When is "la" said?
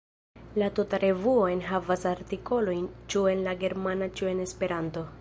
0.61-0.69, 3.49-3.57